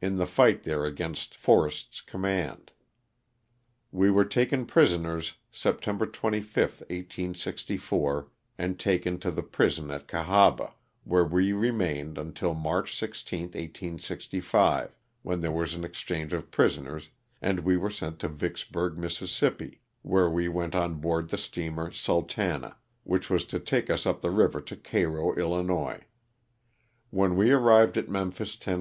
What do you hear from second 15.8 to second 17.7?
exchange of prisoners and